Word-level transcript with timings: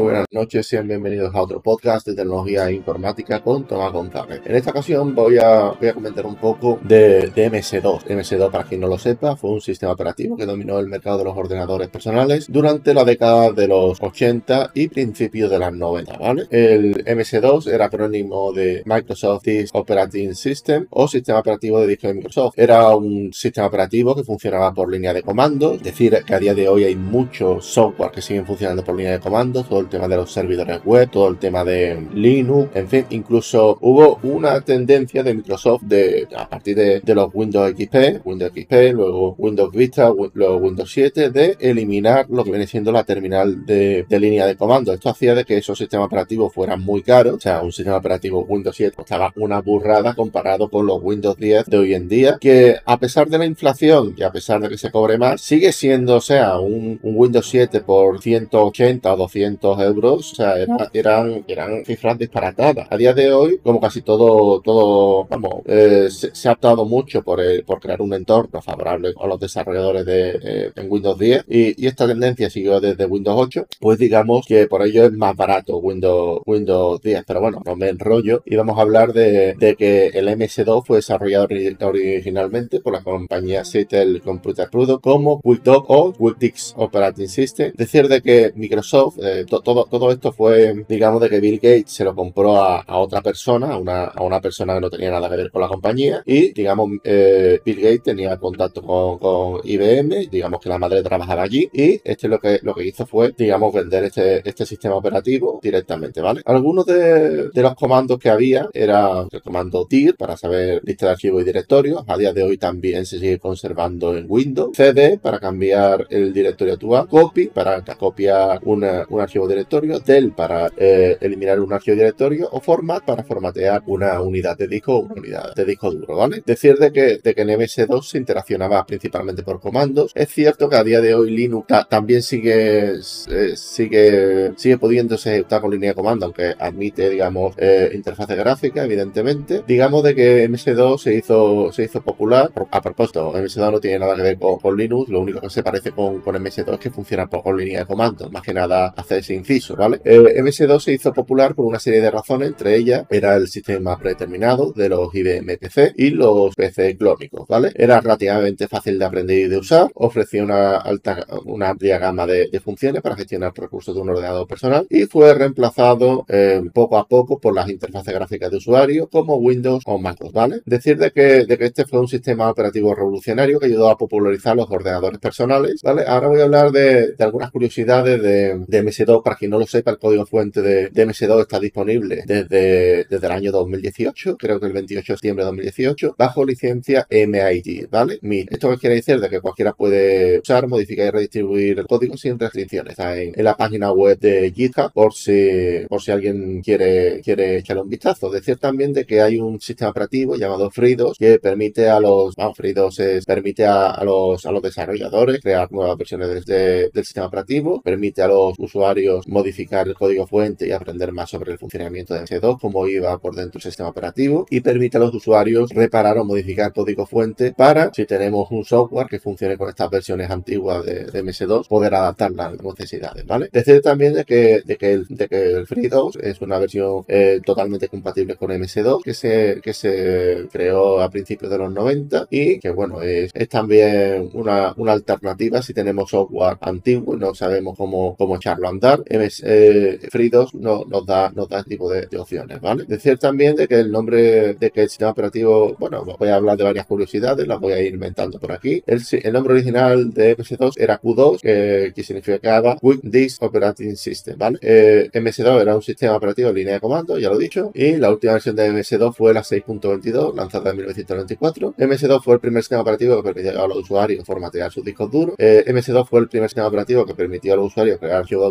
muy 0.00 0.12
buenas 0.12 0.26
noches, 0.30 0.66
sean 0.66 0.88
bienvenidos 0.88 1.34
a 1.34 1.42
otro 1.42 1.60
podcast 1.60 2.06
de 2.06 2.14
tecnología 2.14 2.66
e 2.70 2.72
informática 2.72 3.42
con 3.42 3.66
Tomás 3.66 3.92
González. 3.92 4.40
En 4.46 4.56
esta 4.56 4.70
ocasión 4.70 5.14
voy 5.14 5.36
a, 5.36 5.74
comentar 5.92 6.24
un 6.24 6.36
poco 6.36 6.80
de, 6.82 7.30
MS2. 7.34 8.06
MS2, 8.06 8.50
para 8.50 8.64
quien 8.64 8.80
no 8.80 8.86
lo 8.86 8.96
sepa, 8.96 9.36
fue 9.36 9.50
un 9.50 9.60
sistema 9.60 9.92
operativo 9.92 10.38
que 10.38 10.46
dominó 10.46 10.78
el 10.78 10.86
mercado 10.86 11.18
de 11.18 11.24
los 11.24 11.36
ordenadores 11.36 11.88
personales 11.88 12.46
durante 12.48 12.94
la 12.94 13.04
década 13.04 13.52
de 13.52 13.68
los 13.68 14.00
80 14.00 14.70
y 14.72 14.88
principios 14.88 15.50
de 15.50 15.58
las 15.58 15.70
90, 15.70 16.16
¿vale? 16.16 16.46
El 16.50 17.04
MS2 17.04 17.70
era 17.70 17.84
acrónimo 17.84 18.54
de 18.54 18.82
Microsoft 18.86 19.44
Disk 19.44 19.74
Operating 19.74 20.34
System 20.34 20.86
o 20.88 21.08
sistema 21.08 21.40
operativo 21.40 21.78
de 21.78 21.86
disco 21.86 22.06
de 22.06 22.14
Microsoft. 22.14 22.54
Era 22.56 22.96
un 22.96 23.34
sistema 23.34 23.66
operativo 23.66 24.14
que 24.14 24.24
funcionaba 24.24 24.72
por 24.72 24.90
línea 24.90 25.12
de 25.12 25.22
comando, 25.22 25.74
es 25.74 25.82
decir, 25.82 26.18
que 26.26 26.34
a 26.34 26.38
día 26.38 26.54
de 26.54 26.70
hoy 26.70 26.84
hay 26.84 26.96
mucho 26.96 27.60
software 27.60 28.12
que 28.12 28.22
siguen 28.22 28.46
funcionando 28.46 28.82
por 28.82 28.96
línea 28.96 29.12
de 29.12 29.20
comando 29.20 29.62
todo 29.62 29.80
el 29.80 29.89
tema 29.90 30.08
de 30.08 30.16
los 30.16 30.32
servidores 30.32 30.80
web, 30.84 31.10
todo 31.10 31.28
el 31.28 31.38
tema 31.38 31.64
de 31.64 32.06
Linux, 32.14 32.70
en 32.74 32.88
fin, 32.88 33.06
incluso 33.10 33.78
hubo 33.80 34.18
una 34.22 34.60
tendencia 34.60 35.22
de 35.22 35.34
Microsoft 35.34 35.82
de 35.82 36.28
a 36.36 36.48
partir 36.48 36.76
de, 36.76 37.14
los 37.14 37.30
Windows 37.34 37.72
XP, 37.72 38.24
Windows 38.24 38.52
XP, 38.52 38.72
luego 38.94 39.34
Windows 39.36 39.72
Vista, 39.72 40.12
luego 40.34 40.56
Windows 40.56 40.90
7, 40.92 41.30
de 41.30 41.56
eliminar 41.60 42.26
lo 42.30 42.44
que 42.44 42.50
viene 42.50 42.66
siendo 42.66 42.92
la 42.92 43.04
terminal 43.04 43.66
de, 43.66 44.06
línea 44.08 44.46
de 44.46 44.56
comando. 44.56 44.92
Esto 44.92 45.10
hacía 45.10 45.34
de 45.34 45.44
que 45.44 45.58
esos 45.58 45.76
sistemas 45.76 46.06
operativos 46.06 46.52
fueran 46.52 46.82
muy 46.82 47.02
caros, 47.02 47.34
o 47.34 47.40
sea, 47.40 47.62
un 47.62 47.72
sistema 47.72 47.96
operativo 47.96 48.44
Windows 48.48 48.76
7 48.76 48.94
costaba 48.94 49.32
una 49.36 49.60
burrada 49.60 50.14
comparado 50.14 50.68
con 50.68 50.86
los 50.86 51.02
Windows 51.02 51.36
10 51.36 51.66
de 51.66 51.78
hoy 51.78 51.94
en 51.94 52.08
día, 52.08 52.38
que 52.40 52.76
a 52.84 52.98
pesar 52.98 53.28
de 53.28 53.38
la 53.38 53.46
inflación 53.46 54.14
y 54.16 54.22
a 54.22 54.30
pesar 54.30 54.60
de 54.60 54.68
que 54.68 54.78
se 54.78 54.90
cobre 54.90 55.18
más, 55.18 55.40
sigue 55.40 55.72
siendo, 55.72 56.16
o 56.16 56.20
sea, 56.20 56.58
un, 56.58 56.98
un 57.02 57.14
Windows 57.16 57.48
7 57.48 57.80
por 57.80 58.20
180 58.20 59.12
o 59.12 59.16
200 59.16 59.69
euros, 59.78 60.32
o 60.32 60.34
sea, 60.34 60.54
eran, 60.92 61.44
eran 61.46 61.84
cifras 61.84 62.18
disparatadas. 62.18 62.86
A 62.90 62.96
día 62.96 63.12
de 63.14 63.32
hoy, 63.32 63.58
como 63.62 63.80
casi 63.80 64.02
todo, 64.02 64.60
todo, 64.60 65.26
vamos, 65.26 65.62
eh, 65.66 66.08
se, 66.10 66.48
ha 66.48 66.52
optado 66.52 66.84
mucho 66.84 67.22
por, 67.22 67.40
por 67.64 67.80
crear 67.80 68.00
un 68.02 68.14
entorno 68.14 68.62
favorable 68.62 69.14
a 69.20 69.26
los 69.26 69.38
desarrolladores 69.38 70.04
de 70.06 70.30
eh, 70.42 70.72
en 70.76 70.90
Windows 70.90 71.18
10 71.18 71.44
y, 71.48 71.86
esta 71.86 72.06
tendencia 72.06 72.48
siguió 72.50 72.80
desde 72.80 73.04
Windows 73.06 73.36
8, 73.38 73.66
pues 73.80 73.98
digamos 73.98 74.46
que 74.46 74.66
por 74.68 74.82
ello 74.82 75.06
es 75.06 75.12
más 75.12 75.34
barato 75.36 75.78
Windows, 75.78 76.42
Windows 76.46 77.00
10, 77.02 77.24
pero 77.26 77.40
bueno, 77.40 77.62
no 77.64 77.74
me 77.76 77.88
enrollo 77.88 78.42
y 78.46 78.56
vamos 78.56 78.78
a 78.78 78.82
hablar 78.82 79.12
de, 79.12 79.56
que 79.78 80.08
el 80.08 80.28
MS2 80.28 80.84
fue 80.84 80.98
desarrollado 80.98 81.48
originalmente 81.80 82.80
por 82.80 82.92
la 82.92 83.02
compañía 83.02 83.64
Seattle 83.64 84.20
Computer 84.20 84.68
Products 84.70 85.02
como 85.02 85.40
QuickDoc 85.40 85.84
o 85.88 86.12
QuickDix 86.12 86.74
Operating 86.76 87.28
System, 87.28 87.72
decir 87.76 88.08
de 88.08 88.22
que 88.22 88.52
Microsoft 88.54 89.18
eh, 89.22 89.44
todo, 89.60 89.86
todo 89.90 90.10
esto 90.10 90.32
fue, 90.32 90.84
digamos, 90.88 91.20
de 91.20 91.28
que 91.28 91.40
Bill 91.40 91.56
Gates 91.56 91.92
se 91.92 92.04
lo 92.04 92.14
compró 92.14 92.56
a, 92.56 92.84
otra 92.98 93.22
persona, 93.22 93.72
a 93.72 93.76
una, 93.78 94.04
a 94.04 94.22
una, 94.22 94.40
persona 94.40 94.74
que 94.74 94.80
no 94.80 94.90
tenía 94.90 95.10
nada 95.10 95.28
que 95.28 95.36
ver 95.36 95.50
con 95.50 95.62
la 95.62 95.68
compañía. 95.68 96.22
Y, 96.26 96.52
digamos, 96.52 96.90
eh, 97.04 97.60
Bill 97.64 97.80
Gates 97.80 98.02
tenía 98.02 98.36
contacto 98.38 98.82
con, 98.82 99.18
con, 99.18 99.60
IBM, 99.64 100.28
digamos 100.30 100.60
que 100.60 100.68
la 100.68 100.78
madre 100.78 101.02
trabajaba 101.02 101.42
allí. 101.42 101.68
Y 101.72 102.00
este 102.04 102.28
lo 102.28 102.38
que, 102.38 102.60
lo 102.62 102.74
que 102.74 102.86
hizo 102.86 103.06
fue, 103.06 103.32
digamos, 103.36 103.72
vender 103.72 104.04
este, 104.04 104.48
este 104.48 104.66
sistema 104.66 104.96
operativo 104.96 105.60
directamente, 105.62 106.20
¿vale? 106.20 106.42
Algunos 106.44 106.86
de, 106.86 107.50
los 107.54 107.74
comandos 107.74 108.18
que 108.18 108.30
había 108.30 108.68
era 108.72 109.26
el 109.30 109.42
comando 109.42 109.86
TIR 109.86 110.16
para 110.16 110.36
saber 110.36 110.80
lista 110.84 111.06
de 111.06 111.12
archivos 111.12 111.42
y 111.42 111.44
directorios, 111.44 112.02
a 112.06 112.16
día 112.16 112.32
de 112.32 112.42
hoy 112.42 112.56
también 112.56 113.04
se 113.04 113.18
sigue 113.18 113.38
conservando 113.38 114.16
en 114.16 114.26
Windows, 114.28 114.76
CD 114.76 115.18
para 115.18 115.38
cambiar 115.38 116.06
el 116.10 116.32
directorio 116.32 116.74
actual, 116.74 117.08
copy 117.08 117.48
para 117.48 117.82
copiar 117.96 118.60
una, 118.64 119.04
una 119.10 119.24
archivo 119.24 119.46
directorio, 119.50 120.00
del 120.00 120.32
para 120.32 120.70
eh, 120.76 121.18
eliminar 121.20 121.60
un 121.60 121.72
archivo 121.72 121.96
directorio 121.96 122.48
o 122.50 122.60
format 122.60 123.04
para 123.04 123.22
formatear 123.22 123.82
una 123.86 124.20
unidad 124.20 124.56
de 124.56 124.68
disco 124.68 124.96
o 124.96 125.00
una 125.00 125.14
unidad 125.14 125.54
de 125.54 125.64
disco 125.64 125.90
duro, 125.90 126.16
¿vale? 126.16 126.42
Decir 126.44 126.76
de 126.78 126.92
que, 126.92 127.18
de 127.18 127.34
que 127.34 127.42
en 127.42 127.48
MS2 127.48 128.02
se 128.02 128.18
interaccionaba 128.18 128.84
principalmente 128.86 129.42
por 129.42 129.60
comandos. 129.60 130.12
Es 130.14 130.30
cierto 130.30 130.68
que 130.68 130.76
a 130.76 130.84
día 130.84 131.00
de 131.00 131.14
hoy 131.14 131.30
Linux 131.30 131.66
también 131.88 132.22
sigue, 132.22 132.94
eh, 132.94 133.56
sigue, 133.56 134.52
sigue 134.56 134.78
pudiéndose 134.78 135.34
ejecutar 135.34 135.60
con 135.60 135.70
línea 135.70 135.90
de 135.90 135.94
comando, 135.94 136.26
aunque 136.26 136.54
admite, 136.58 137.10
digamos, 137.10 137.54
eh, 137.58 137.90
interfaz 137.94 138.28
gráfica, 138.28 138.84
evidentemente. 138.84 139.62
Digamos 139.66 140.02
de 140.02 140.14
que 140.14 140.48
MS2 140.48 140.98
se 140.98 141.14
hizo, 141.14 141.72
se 141.72 141.84
hizo 141.84 142.02
popular. 142.02 142.50
A 142.70 142.80
propósito, 142.80 143.32
MS2 143.32 143.72
no 143.72 143.80
tiene 143.80 143.98
nada 143.98 144.16
que 144.16 144.22
ver 144.22 144.38
con, 144.38 144.76
Linux, 144.76 145.08
lo 145.08 145.20
único 145.20 145.40
que 145.40 145.50
se 145.50 145.62
parece 145.62 145.92
con, 145.92 146.20
con 146.20 146.36
MS2 146.36 146.74
es 146.74 146.78
que 146.78 146.90
funciona 146.90 147.26
por, 147.26 147.42
con 147.42 147.56
línea 147.56 147.80
de 147.80 147.86
comando. 147.86 148.30
Más 148.30 148.42
que 148.42 148.54
nada 148.54 148.92
hace 148.96 149.18
ese 149.18 149.34
inciso, 149.40 149.76
¿vale? 149.76 150.00
MS2 150.02 150.80
se 150.80 150.92
hizo 150.92 151.12
popular 151.12 151.54
por 151.54 151.64
una 151.64 151.78
serie 151.78 152.00
de 152.00 152.10
razones, 152.10 152.48
entre 152.48 152.76
ellas 152.76 153.06
era 153.10 153.36
el 153.36 153.48
sistema 153.48 153.98
predeterminado 153.98 154.72
de 154.72 154.88
los 154.88 155.14
IBM 155.14 155.58
PC 155.58 155.94
y 155.96 156.10
los 156.10 156.54
PC 156.54 156.96
clónicos, 156.96 157.46
¿vale? 157.48 157.72
Era 157.74 158.00
relativamente 158.00 158.68
fácil 158.68 158.98
de 158.98 159.04
aprender 159.04 159.38
y 159.38 159.48
de 159.48 159.56
usar, 159.56 159.90
ofrecía 159.94 160.42
una, 160.42 160.76
alta, 160.76 161.26
una 161.44 161.70
amplia 161.70 161.98
gama 161.98 162.26
de, 162.26 162.60
funciones 162.60 163.00
para 163.00 163.16
gestionar 163.16 163.52
recursos 163.56 163.94
de 163.94 164.02
un 164.02 164.10
ordenador 164.10 164.46
personal 164.46 164.86
y 164.90 165.06
fue 165.06 165.32
reemplazado 165.32 166.26
eh, 166.28 166.60
poco 166.74 166.98
a 166.98 167.08
poco 167.08 167.38
por 167.40 167.54
las 167.54 167.70
interfaces 167.70 168.12
gráficas 168.12 168.50
de 168.50 168.58
usuario 168.58 169.08
como 169.08 169.36
Windows 169.36 169.82
o 169.86 169.98
MacOS, 169.98 170.32
¿vale? 170.32 170.60
Decir 170.66 170.98
de 170.98 171.10
que, 171.10 171.46
este 171.60 171.86
fue 171.86 172.00
un 172.00 172.08
sistema 172.08 172.50
operativo 172.50 172.94
revolucionario 172.94 173.58
que 173.58 173.66
ayudó 173.66 173.88
a 173.88 173.96
popularizar 173.96 174.56
los 174.56 174.70
ordenadores 174.70 175.18
personales, 175.18 175.80
¿vale? 175.82 176.04
Ahora 176.06 176.28
voy 176.28 176.40
a 176.40 176.44
hablar 176.44 176.70
de, 176.70 177.14
algunas 177.18 177.50
curiosidades 177.50 178.20
de, 178.22 178.62
de 178.66 178.84
MS2 178.84 179.22
para 179.30 179.38
quien 179.38 179.52
no 179.52 179.60
lo 179.60 179.66
sepa, 179.66 179.92
el 179.92 179.98
código 179.98 180.26
fuente 180.26 180.60
de, 180.60 180.90
MS2 180.90 181.42
está 181.42 181.60
disponible 181.60 182.24
desde, 182.26 183.04
desde 183.04 183.26
el 183.28 183.32
año 183.32 183.52
2018, 183.52 184.36
creo 184.36 184.58
que 184.58 184.66
el 184.66 184.72
28 184.72 185.12
de 185.12 185.16
septiembre 185.16 185.44
de 185.44 185.50
2018, 185.50 186.16
bajo 186.18 186.44
licencia 186.44 187.06
MIT, 187.08 187.88
¿vale? 187.88 188.18
Esto 188.50 188.76
quiere 188.76 188.96
decir 188.96 189.20
de 189.20 189.28
que 189.28 189.40
cualquiera 189.40 189.72
puede 189.72 190.40
usar, 190.40 190.66
modificar 190.66 191.06
y 191.06 191.10
redistribuir 191.10 191.78
el 191.78 191.86
código 191.86 192.16
sin 192.16 192.40
restricciones. 192.40 192.90
Está 192.90 193.20
en, 193.20 193.32
la 193.36 193.56
página 193.56 193.92
web 193.92 194.18
de 194.18 194.50
GitHub 194.50 194.92
por 194.92 195.14
si, 195.14 195.86
por 195.88 196.02
si 196.02 196.10
alguien 196.10 196.60
quiere, 196.60 197.20
quiere 197.22 197.58
echarle 197.58 197.82
un 197.82 197.88
vistazo. 197.88 198.30
Decir 198.30 198.56
también 198.56 198.92
de 198.92 199.06
que 199.06 199.20
hay 199.20 199.38
un 199.38 199.60
sistema 199.60 199.92
operativo 199.92 200.34
llamado 200.34 200.72
FreeDOS 200.72 201.18
que 201.18 201.38
permite 201.38 201.88
a 201.88 202.00
los, 202.00 202.34
FreeDOS 202.56 202.98
es, 202.98 203.24
permite 203.24 203.64
a, 203.64 204.02
los, 204.02 204.44
a 204.44 204.50
los 204.50 204.60
desarrolladores 204.60 205.40
crear 205.40 205.70
nuevas 205.70 205.96
versiones 205.96 206.44
del 206.44 207.04
sistema 207.04 207.26
operativo, 207.26 207.80
permite 207.80 208.22
a 208.22 208.26
los 208.26 208.58
usuarios 208.58 209.19
modificar 209.28 209.88
el 209.88 209.94
código 209.94 210.26
fuente 210.26 210.66
y 210.66 210.72
aprender 210.72 211.12
más 211.12 211.30
sobre 211.30 211.52
el 211.52 211.58
funcionamiento 211.58 212.14
de 212.14 212.22
MS2, 212.22 212.58
cómo 212.60 212.86
iba 212.86 213.16
por 213.18 213.34
dentro 213.34 213.58
del 213.58 213.62
sistema 213.62 213.88
operativo 213.88 214.46
y 214.50 214.60
permite 214.60 214.96
a 214.96 215.00
los 215.00 215.14
usuarios 215.14 215.70
reparar 215.70 216.18
o 216.18 216.24
modificar 216.24 216.72
código 216.72 217.06
fuente 217.06 217.52
para, 217.52 217.92
si 217.92 218.06
tenemos 218.06 218.50
un 218.50 218.64
software 218.64 219.06
que 219.08 219.18
funcione 219.18 219.56
con 219.56 219.68
estas 219.68 219.90
versiones 219.90 220.30
antiguas 220.30 220.84
de, 220.84 221.10
MS2, 221.20 221.68
poder 221.68 221.94
adaptar 221.94 222.30
las 222.32 222.52
necesidades, 222.62 223.26
¿vale? 223.26 223.50
Decir 223.52 223.82
también 223.82 224.14
de 224.14 224.24
que, 224.24 224.62
de 224.64 224.76
que, 224.76 224.92
el, 224.92 225.06
de 225.08 225.28
que 225.28 225.52
el 225.52 225.66
FreeDOS 225.66 226.16
es 226.16 226.40
una 226.40 226.58
versión 226.58 227.04
eh, 227.08 227.40
totalmente 227.44 227.88
compatible 227.88 228.36
con 228.36 228.50
MS2 228.50 229.02
que 229.02 229.12
se, 229.12 229.60
que 229.62 229.74
se 229.74 230.48
creó 230.50 231.00
a 231.00 231.10
principios 231.10 231.50
de 231.50 231.58
los 231.58 231.72
90 231.72 232.28
y 232.30 232.58
que, 232.58 232.70
bueno, 232.70 233.02
es, 233.02 233.30
es 233.34 233.48
también 233.48 234.30
una, 234.32 234.72
una 234.76 234.92
alternativa 234.92 235.62
si 235.62 235.74
tenemos 235.74 236.10
software 236.10 236.58
antiguo 236.60 237.14
y 237.14 237.18
no 237.18 237.34
sabemos 237.34 237.76
cómo, 237.76 238.16
cómo 238.16 238.36
echarlo 238.36 238.66
a 238.66 238.70
andar. 238.70 239.02
MS, 239.10 239.42
eh, 239.44 239.98
FreeDOS 240.10 240.54
no, 240.54 240.84
nos 240.88 241.04
da 241.04 241.30
nos 241.34 241.48
da 241.48 241.58
este 241.58 241.70
tipo 241.70 241.90
de, 241.90 242.08
opciones, 242.18 242.60
¿vale? 242.60 242.84
Decir 242.84 243.18
también 243.18 243.56
de 243.56 243.66
que 243.66 243.76
el 243.76 243.90
nombre 243.90 244.54
de 244.54 244.70
que 244.70 244.82
el 244.82 244.88
sistema 244.88 245.10
operativo, 245.10 245.74
bueno, 245.78 246.04
voy 246.04 246.28
a 246.28 246.36
hablar 246.36 246.56
de 246.56 246.64
varias 246.64 246.86
curiosidades, 246.86 247.46
las 247.46 247.58
voy 247.58 247.72
a 247.72 247.80
ir 247.80 247.94
inventando 247.94 248.38
por 248.38 248.52
aquí. 248.52 248.82
El, 248.86 249.00
nombre 249.32 249.54
original 249.54 250.12
de 250.12 250.36
MS2 250.36 250.74
era 250.76 251.00
Q2, 251.00 251.40
que, 251.40 251.92
que 251.94 252.02
significaba 252.02 252.76
Quick 252.80 253.00
Disk 253.02 253.42
Operating 253.42 253.96
System, 253.96 254.38
¿vale? 254.38 254.58
Eh, 254.60 255.10
MS2 255.12 255.60
era 255.60 255.74
un 255.74 255.82
sistema 255.82 256.16
operativo 256.16 256.50
en 256.50 256.54
línea 256.54 256.74
de 256.74 256.80
comando, 256.80 257.18
ya 257.18 257.28
lo 257.28 257.36
he 257.36 257.42
dicho, 257.42 257.70
y 257.74 257.96
la 257.96 258.10
última 258.10 258.34
versión 258.34 258.56
de 258.56 258.70
MS2 258.70 259.14
fue 259.14 259.32
la 259.34 259.42
6.22, 259.42 260.34
lanzada 260.34 260.70
en 260.70 260.76
1994. 260.76 261.74
MS2 261.78 262.22
fue 262.22 262.34
el 262.34 262.40
primer 262.40 262.62
sistema 262.62 262.82
operativo 262.82 263.16
que 263.16 263.22
permitía 263.32 263.62
a 263.62 263.66
los 263.66 263.78
usuarios 263.78 264.24
formatear 264.24 264.70
sus 264.70 264.84
discos 264.84 265.10
duros. 265.10 265.34
Eh, 265.38 265.64
MS2 265.66 266.06
fue 266.06 266.20
el 266.20 266.28
primer 266.28 266.48
sistema 266.48 266.68
operativo 266.68 267.06
que 267.06 267.14
permitió 267.14 267.54
a 267.54 267.56
los 267.56 267.66
usuarios 267.66 267.98
crear 267.98 268.18
archivos 268.18 268.44
de 268.44 268.48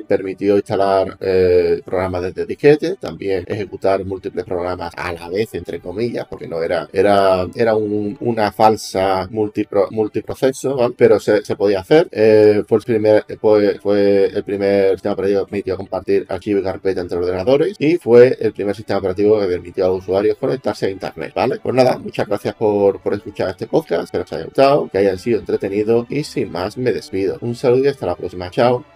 permitió 0.00 0.56
instalar 0.56 1.16
eh, 1.20 1.80
programas 1.84 2.22
desde 2.22 2.46
disquete, 2.46 2.96
también 2.96 3.44
ejecutar 3.46 4.04
múltiples 4.04 4.44
programas 4.44 4.92
a 4.96 5.12
la 5.12 5.28
vez, 5.28 5.54
entre 5.54 5.80
comillas, 5.80 6.26
porque 6.28 6.48
no 6.48 6.62
era, 6.62 6.88
era, 6.92 7.46
era 7.54 7.74
una 7.76 8.52
falsa 8.52 9.28
multiproceso, 9.30 10.94
pero 10.96 11.20
se, 11.20 11.42
podía 11.56 11.80
hacer. 11.80 12.08
Eh, 12.10 12.62
fue, 12.66 12.78
el 12.78 14.44
primer, 14.44 14.92
sistema 14.92 15.14
operativo 15.14 15.40
que 15.40 15.50
permitió 15.50 15.76
compartir 15.76 16.26
archivos 16.28 16.62
y 16.62 16.64
carpeta 16.64 17.00
entre 17.00 17.18
ordenadores 17.18 17.76
y 17.78 17.96
fue 17.96 18.36
el 18.40 18.52
primer 18.52 18.74
sistema 18.74 18.98
operativo 18.98 19.40
que 19.40 19.46
permitió 19.46 19.86
a 19.86 19.88
los 19.88 19.98
usuarios 19.98 20.36
conectarse 20.38 20.86
a 20.86 20.90
internet, 20.90 21.32
¿vale? 21.34 21.58
Pues 21.62 21.74
nada, 21.74 21.98
muchas 21.98 22.26
gracias 22.26 22.54
por 22.54 23.00
escuchar 23.12 23.50
este 23.50 23.66
podcast, 23.66 24.04
espero 24.04 24.24
que 24.24 24.34
os 24.34 24.38
haya 24.38 24.44
gustado, 24.44 24.88
que 24.88 24.98
hayan 24.98 25.18
sido 25.18 25.38
entretenidos 25.40 26.06
y 26.10 26.24
sin 26.24 26.50
más 26.50 26.76
me 26.76 26.92
despido. 26.92 27.38
Un 27.40 27.54
saludo 27.54 27.84
y 27.84 27.88
hasta 27.88 28.06
la 28.06 28.16
próxima, 28.16 28.50
chao. 28.50 28.91